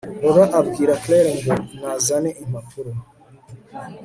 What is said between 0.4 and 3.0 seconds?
abwira claire ngo nazane impapuro